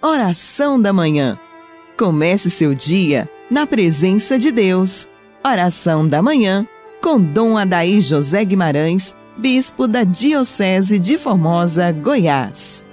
[0.00, 1.36] Oração da Manhã.
[1.98, 5.08] Comece seu dia na presença de Deus.
[5.44, 6.64] Oração da Manhã
[7.02, 12.84] com Dom Adaí José Guimarães, Bispo da Diocese de Formosa, Goiás.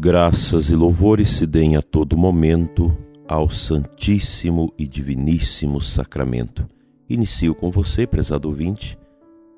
[0.00, 2.96] Graças e louvores se deem a todo momento
[3.26, 6.68] ao Santíssimo e Diviníssimo Sacramento.
[7.08, 8.98] Inicio com você, prezado ouvinte,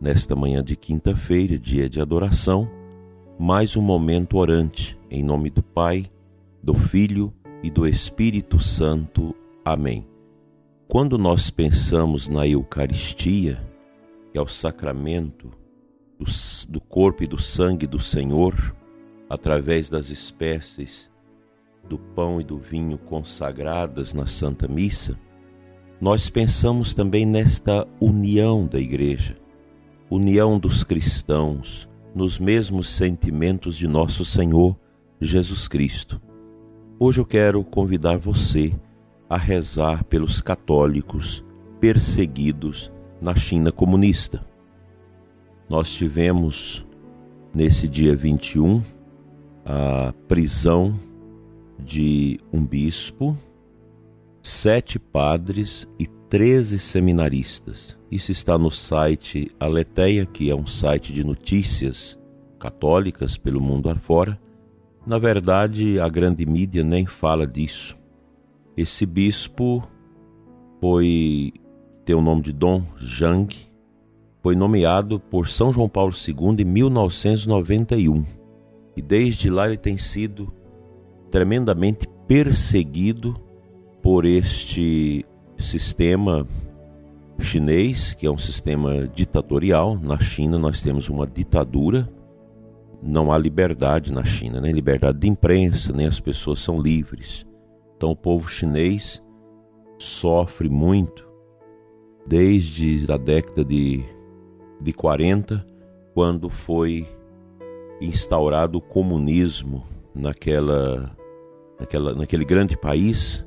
[0.01, 2.69] nesta manhã de quinta-feira, dia de adoração,
[3.39, 6.07] mais um momento orante, em nome do Pai,
[6.63, 9.35] do Filho e do Espírito Santo.
[9.65, 10.07] Amém.
[10.87, 13.61] Quando nós pensamos na Eucaristia,
[14.31, 15.51] que é o sacramento
[16.19, 16.27] do,
[16.69, 18.55] do corpo e do sangue do Senhor,
[19.29, 21.11] através das espécies
[21.89, 25.19] do pão e do vinho consagradas na Santa Missa,
[26.01, 29.37] nós pensamos também nesta união da Igreja,
[30.11, 34.77] união dos cristãos nos mesmos sentimentos de nosso Senhor
[35.21, 36.21] Jesus Cristo.
[36.99, 38.73] Hoje eu quero convidar você
[39.29, 41.45] a rezar pelos católicos
[41.81, 44.45] perseguidos na China comunista.
[45.69, 46.87] Nós tivemos
[47.53, 48.83] nesse dia 21
[49.65, 50.95] a prisão
[51.85, 53.37] de um bispo,
[54.43, 57.99] sete padres e treze seminaristas.
[58.11, 62.19] Isso está no site Aleteia, que é um site de notícias
[62.59, 64.41] católicas pelo mundo afora.
[65.07, 67.97] Na verdade, a grande mídia nem fala disso.
[68.77, 69.83] Esse bispo
[70.81, 71.53] foi
[72.05, 73.49] tem o nome de Dom Zhang,
[74.43, 78.25] foi nomeado por São João Paulo II em 1991.
[78.97, 80.53] E desde lá ele tem sido
[81.35, 83.35] tremendamente perseguido
[84.01, 85.27] por este
[85.59, 86.47] sistema
[87.41, 89.99] chinês, que é um sistema ditatorial.
[90.01, 92.09] Na China nós temos uma ditadura,
[93.03, 97.45] não há liberdade na China, nem liberdade de imprensa, nem as pessoas são livres.
[97.97, 99.21] Então o povo chinês
[99.99, 101.29] sofre muito
[102.25, 104.05] desde a década de,
[104.81, 105.67] de 40,
[106.15, 107.09] quando foi
[108.01, 109.85] instaurado o comunismo
[110.15, 111.14] naquela
[111.85, 113.45] naquela, naquele grande país,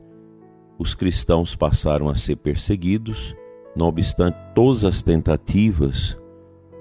[0.78, 3.36] os cristãos passaram a ser perseguidos,
[3.75, 6.18] não obstante todas as tentativas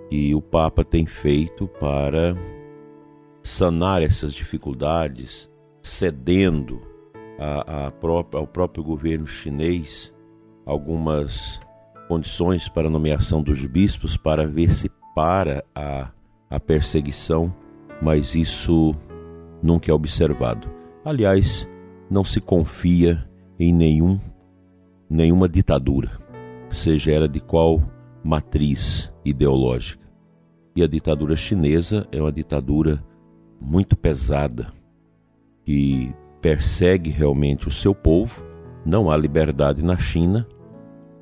[0.08, 2.36] que o Papa tem feito para
[3.42, 5.50] sanar essas dificuldades,
[5.82, 6.80] cedendo
[7.38, 10.12] a, a própria, ao próprio governo chinês
[10.66, 11.60] algumas
[12.08, 16.10] condições para a nomeação dos bispos para ver se para a,
[16.50, 17.52] a perseguição,
[18.02, 18.92] mas isso
[19.62, 20.76] nunca é observado.
[21.06, 21.68] Aliás,
[22.10, 23.24] não se confia
[23.60, 24.18] em nenhum
[25.08, 26.10] nenhuma ditadura,
[26.68, 27.80] seja ela de qual
[28.24, 30.04] matriz ideológica.
[30.74, 33.00] E a ditadura chinesa é uma ditadura
[33.60, 34.66] muito pesada
[35.64, 38.42] que persegue realmente o seu povo.
[38.84, 40.44] Não há liberdade na China,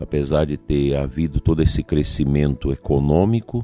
[0.01, 3.63] apesar de ter havido todo esse crescimento econômico,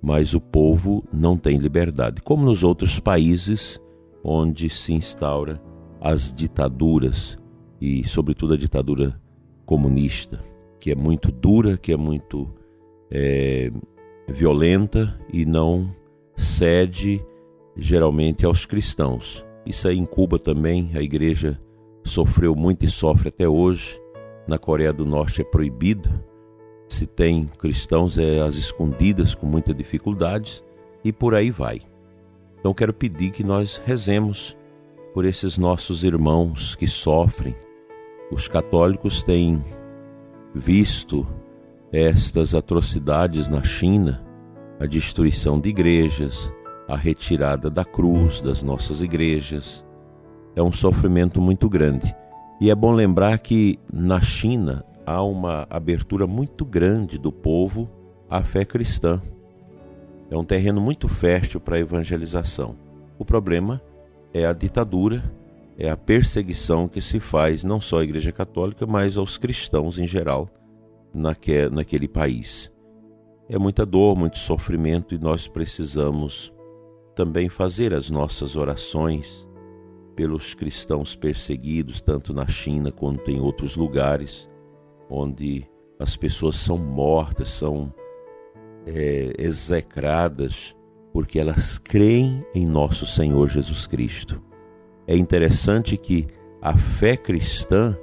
[0.00, 3.78] mas o povo não tem liberdade, como nos outros países
[4.22, 5.60] onde se instaura
[6.00, 7.36] as ditaduras
[7.80, 9.20] e, sobretudo, a ditadura
[9.64, 10.40] comunista,
[10.80, 12.48] que é muito dura, que é muito
[13.10, 13.70] é,
[14.28, 15.94] violenta e não
[16.36, 17.24] cede
[17.76, 19.44] geralmente aos cristãos.
[19.64, 21.60] Isso aí em Cuba também, a igreja
[22.04, 24.00] sofreu muito e sofre até hoje.
[24.46, 26.08] Na Coreia do Norte é proibido.
[26.88, 30.64] Se tem cristãos, é às escondidas, com muita dificuldade,
[31.04, 31.82] e por aí vai.
[32.60, 34.56] Então quero pedir que nós rezemos
[35.14, 37.54] por esses nossos irmãos que sofrem.
[38.30, 39.64] Os católicos têm
[40.54, 41.26] visto
[41.92, 44.22] estas atrocidades na China,
[44.78, 46.52] a destruição de igrejas,
[46.86, 49.84] a retirada da cruz das nossas igrejas.
[50.54, 52.14] É um sofrimento muito grande.
[52.60, 57.88] E é bom lembrar que na China há uma abertura muito grande do povo
[58.28, 59.22] à fé cristã.
[60.30, 62.76] É um terreno muito fértil para a evangelização.
[63.18, 63.80] O problema
[64.32, 65.22] é a ditadura,
[65.78, 70.06] é a perseguição que se faz não só à Igreja Católica, mas aos cristãos em
[70.06, 70.50] geral
[71.14, 72.70] naque, naquele país.
[73.48, 76.52] É muita dor, muito sofrimento e nós precisamos
[77.14, 79.48] também fazer as nossas orações
[80.14, 84.48] pelos cristãos perseguidos, tanto na China quanto em outros lugares,
[85.08, 85.66] onde
[85.98, 87.92] as pessoas são mortas, são
[88.86, 90.74] é, execradas
[91.12, 94.42] porque elas creem em nosso Senhor Jesus Cristo.
[95.06, 96.26] É interessante que
[96.60, 97.96] a fé cristã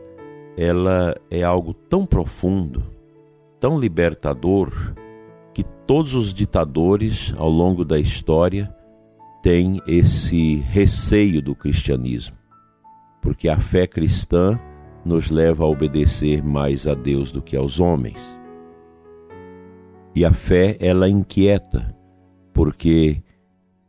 [0.58, 2.96] ela é algo tão profundo
[3.66, 4.94] tão libertador
[5.52, 8.72] que todos os ditadores ao longo da história
[9.42, 12.38] têm esse receio do cristianismo,
[13.24, 14.60] porque a fé cristã
[15.04, 18.20] nos leva a obedecer mais a Deus do que aos homens.
[20.16, 21.94] E a fé, ela inquieta,
[22.54, 23.22] porque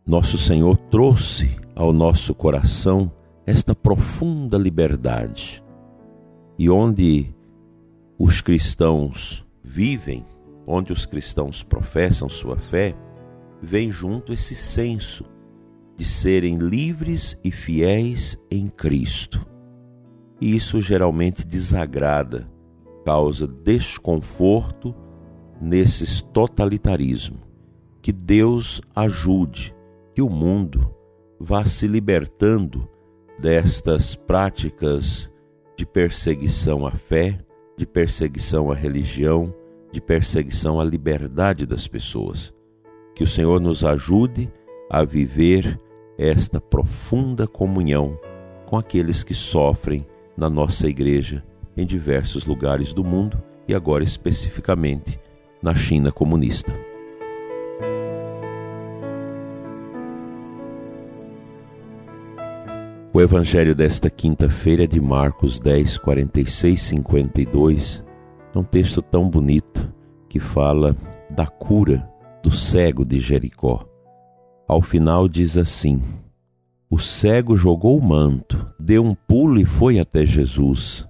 [0.05, 3.13] nosso Senhor trouxe ao nosso coração
[3.47, 5.63] esta profunda liberdade.
[6.59, 7.33] E onde
[8.19, 10.27] os cristãos vivem,
[10.67, 12.93] onde os cristãos professam sua fé,
[13.63, 15.25] vem junto esse senso
[15.95, 19.47] de serem livres e fiéis em Cristo.
[20.41, 22.51] E isso geralmente desagrada,
[23.05, 24.93] causa desconforto
[25.61, 27.41] nesses totalitarismos.
[28.03, 29.75] Que Deus ajude
[30.15, 30.95] que o mundo
[31.39, 32.89] vá se libertando
[33.39, 35.31] destas práticas
[35.77, 37.39] de perseguição à fé,
[37.77, 39.55] de perseguição à religião,
[39.93, 42.55] de perseguição à liberdade das pessoas.
[43.15, 44.51] Que o Senhor nos ajude
[44.91, 45.79] a viver
[46.17, 48.19] esta profunda comunhão
[48.65, 50.07] com aqueles que sofrem
[50.37, 51.45] na nossa igreja
[51.77, 55.19] em diversos lugares do mundo e agora especificamente
[55.63, 56.73] na China comunista.
[63.17, 68.05] O evangelho desta quinta-feira é de Marcos 10, 46, 52.
[68.55, 69.91] É um texto tão bonito
[70.29, 70.95] que fala
[71.31, 72.07] da cura
[72.43, 73.89] do cego de Jericó.
[74.69, 76.03] Ao final diz assim:
[76.91, 81.09] O cego jogou o manto, deu um pulo e foi até Jesus.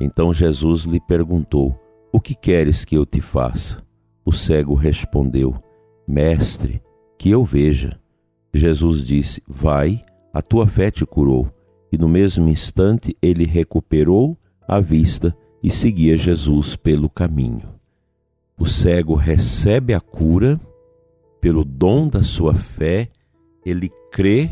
[0.00, 1.76] Então Jesus lhe perguntou:
[2.12, 3.82] O que queres que eu te faça?
[4.24, 5.54] O cego respondeu:
[6.06, 6.82] Mestre,
[7.18, 7.98] que eu veja.
[8.52, 11.48] Jesus disse: Vai a tua fé te curou.
[11.92, 14.36] E no mesmo instante ele recuperou
[14.66, 17.74] a vista e seguia Jesus pelo caminho.
[18.58, 20.60] O cego recebe a cura
[21.40, 23.08] pelo dom da sua fé,
[23.64, 24.50] ele crê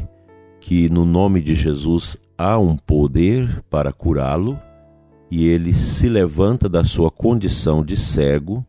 [0.60, 4.58] que no nome de Jesus há um poder para curá-lo
[5.30, 8.64] e ele se levanta da sua condição de cego,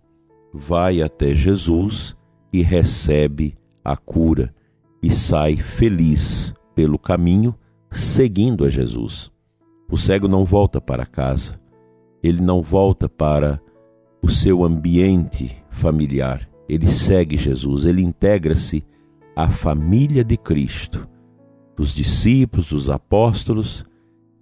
[0.54, 2.16] vai até Jesus
[2.52, 4.54] e recebe a cura
[5.02, 7.56] e sai feliz pelo caminho,
[7.90, 9.32] seguindo a Jesus.
[9.90, 11.60] O cego não volta para casa,
[12.22, 13.62] ele não volta para
[14.22, 18.84] o seu ambiente familiar, ele segue Jesus, ele integra-se
[19.36, 21.08] à família de Cristo,
[21.78, 23.86] os discípulos, os apóstolos,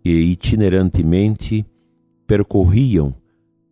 [0.03, 1.65] que itinerantemente
[2.27, 3.15] percorriam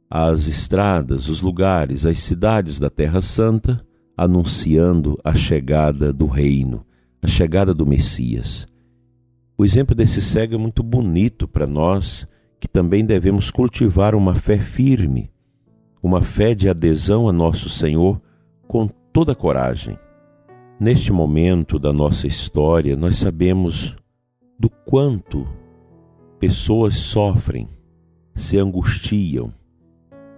[0.10, 3.86] as estradas, os lugares, as cidades da Terra Santa,
[4.18, 6.86] anunciando a chegada do Reino
[7.26, 8.68] a chegada do Messias.
[9.58, 12.28] O exemplo desse cego é muito bonito para nós,
[12.60, 15.32] que também devemos cultivar uma fé firme,
[16.04, 18.22] uma fé de adesão a nosso Senhor
[18.68, 19.98] com toda coragem.
[20.80, 23.96] Neste momento da nossa história, nós sabemos
[24.60, 25.48] do quanto
[26.40, 27.68] pessoas sofrem,
[28.36, 29.54] se angustiam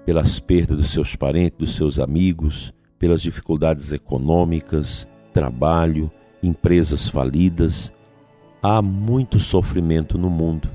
[0.06, 6.10] pelas perdas dos seus parentes, dos seus amigos, pelas dificuldades econômicas, trabalho,
[6.42, 7.92] empresas falidas,
[8.62, 10.70] há muito sofrimento no mundo.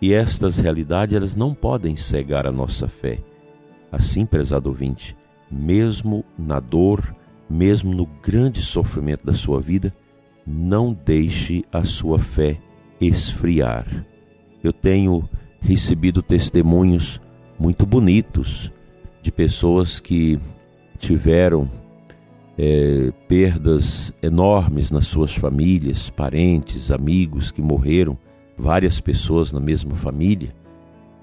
[0.00, 3.18] E estas realidades elas não podem cegar a nossa fé.
[3.90, 5.16] Assim, prezado ouvinte,
[5.50, 7.14] mesmo na dor,
[7.48, 9.94] mesmo no grande sofrimento da sua vida,
[10.46, 12.58] não deixe a sua fé
[13.00, 14.06] esfriar.
[14.62, 15.28] Eu tenho
[15.60, 17.20] recebido testemunhos
[17.58, 18.72] muito bonitos
[19.22, 20.38] de pessoas que
[20.98, 21.70] tiveram
[22.56, 28.16] é, perdas enormes nas suas famílias, parentes, amigos que morreram,
[28.56, 30.54] várias pessoas na mesma família,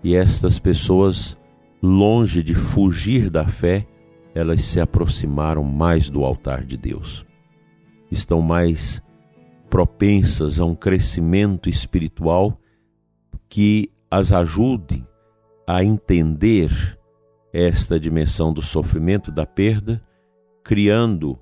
[0.04, 1.38] e estas pessoas,
[1.82, 3.88] longe de fugir da fé,
[4.36, 7.26] elas se aproximaram mais do altar de Deus.
[8.12, 9.02] Estão mais
[9.70, 12.60] propensas a um crescimento espiritual
[13.48, 15.04] que as ajude
[15.66, 16.70] a entender
[17.52, 20.00] esta dimensão do sofrimento, da perda
[20.64, 21.40] criando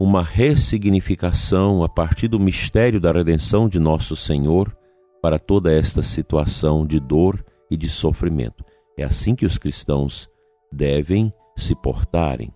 [0.00, 4.76] uma ressignificação a partir do mistério da redenção de nosso Senhor
[5.22, 8.64] para toda esta situação de dor e de sofrimento.
[8.98, 10.28] É assim que os cristãos
[10.72, 12.52] devem se portarem.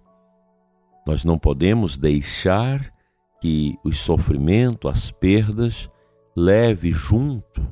[1.07, 2.93] Nós não podemos deixar
[3.41, 5.89] que o sofrimento, as perdas,
[6.37, 7.63] leve junto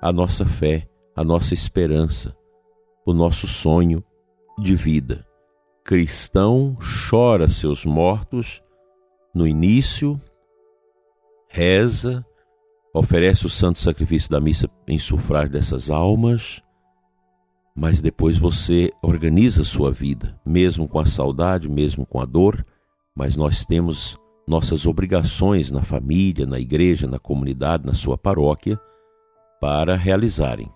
[0.00, 2.36] a nossa fé, a nossa esperança,
[3.04, 4.04] o nosso sonho
[4.58, 5.26] de vida
[5.86, 6.76] cristão
[7.08, 8.60] chora seus mortos
[9.32, 10.20] no início,
[11.48, 12.26] reza,
[12.92, 16.60] oferece o santo sacrifício da missa em sufrágio dessas almas,
[17.72, 22.66] mas depois você organiza a sua vida, mesmo com a saudade, mesmo com a dor,
[23.14, 24.18] mas nós temos
[24.48, 28.76] nossas obrigações na família, na igreja, na comunidade, na sua paróquia,
[29.60, 30.68] para realizarem.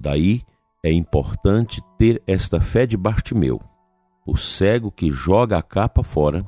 [0.00, 0.42] Daí
[0.82, 3.60] é importante ter esta fé de Bartimeu,
[4.26, 6.42] o cego que joga a capa fora,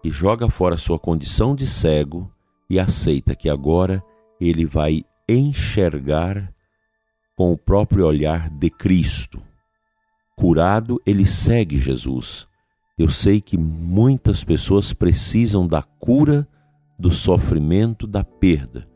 [0.00, 2.32] que joga fora sua condição de cego
[2.70, 4.02] e aceita que agora
[4.40, 6.52] ele vai enxergar
[7.36, 9.42] com o próprio olhar de Cristo.
[10.34, 12.48] Curado, ele segue Jesus.
[12.96, 16.48] Eu sei que muitas pessoas precisam da cura
[16.98, 18.88] do sofrimento, da perda,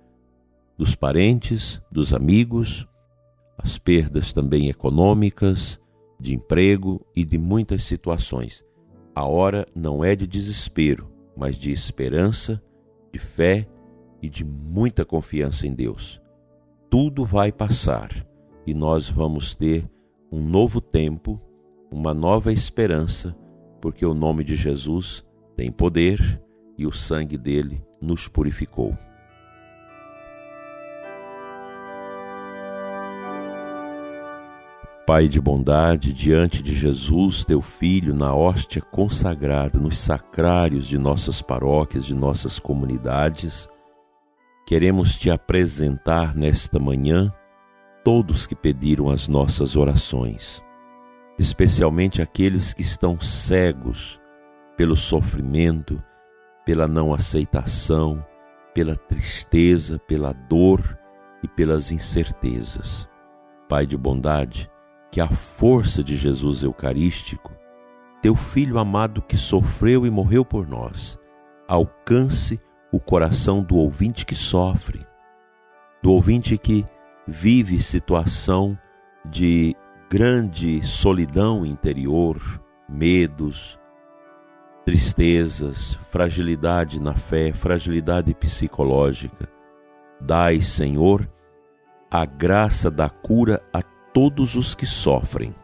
[0.76, 2.86] dos parentes, dos amigos,
[3.58, 5.80] as perdas também econômicas,
[6.18, 8.64] de emprego e de muitas situações.
[9.14, 12.62] A hora não é de desespero, mas de esperança,
[13.12, 13.68] de fé
[14.22, 16.20] e de muita confiança em Deus.
[16.88, 18.10] Tudo vai passar
[18.66, 19.88] e nós vamos ter
[20.30, 21.40] um novo tempo,
[21.90, 23.36] uma nova esperança,
[23.80, 25.24] porque o nome de Jesus
[25.56, 26.40] tem poder
[26.76, 28.96] e o sangue dele nos purificou.
[35.08, 41.40] Pai de bondade, diante de Jesus, teu Filho, na hóstia consagrada, nos sacrários de nossas
[41.40, 43.70] paróquias, de nossas comunidades,
[44.66, 47.32] queremos te apresentar nesta manhã
[48.04, 50.62] todos que pediram as nossas orações,
[51.38, 54.20] especialmente aqueles que estão cegos
[54.76, 56.02] pelo sofrimento,
[56.66, 58.22] pela não aceitação,
[58.74, 60.98] pela tristeza, pela dor
[61.42, 63.08] e pelas incertezas.
[63.70, 64.70] Pai de bondade,
[65.10, 67.52] que a força de Jesus Eucarístico,
[68.22, 71.18] teu Filho amado que sofreu e morreu por nós,
[71.66, 72.60] alcance
[72.92, 75.06] o coração do ouvinte que sofre,
[76.02, 76.86] do ouvinte que
[77.26, 78.78] vive situação
[79.24, 79.76] de
[80.08, 82.40] grande solidão interior,
[82.88, 83.78] medos,
[84.84, 89.46] tristezas, fragilidade na fé, fragilidade psicológica.
[90.18, 91.30] Dai, Senhor,
[92.10, 93.82] a graça da cura a
[94.18, 95.54] todos os que sofrem.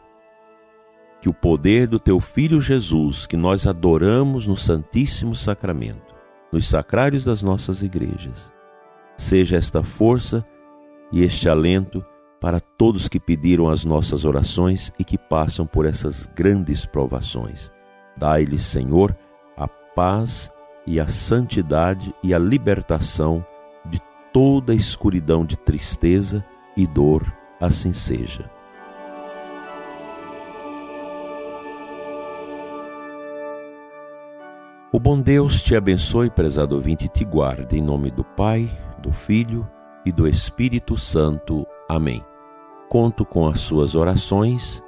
[1.20, 6.14] Que o poder do teu Filho Jesus, que nós adoramos no Santíssimo Sacramento,
[6.52, 8.52] nos sacrários das nossas igrejas,
[9.16, 10.46] seja esta força
[11.10, 12.06] e este alento
[12.40, 17.72] para todos que pediram as nossas orações e que passam por essas grandes provações.
[18.16, 19.18] Dai-lhes, Senhor,
[19.56, 20.48] a paz
[20.86, 23.44] e a santidade e a libertação
[23.84, 24.00] de
[24.32, 26.44] toda a escuridão de tristeza
[26.76, 28.50] e dor assim seja.
[34.92, 38.70] O bom Deus te abençoe, prezado ouvinte, e te guarde, em nome do Pai,
[39.02, 39.68] do Filho
[40.06, 41.66] e do Espírito Santo.
[41.88, 42.24] Amém.
[42.88, 44.80] Conto com as suas orações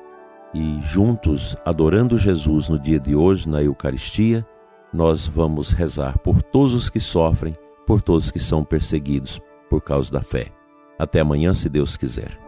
[0.55, 4.47] e, juntos, adorando Jesus no dia de hoje, na Eucaristia,
[4.93, 10.13] nós vamos rezar por todos os que sofrem, por todos que são perseguidos por causa
[10.13, 10.53] da fé.
[10.99, 12.46] Até amanhã, se Deus quiser.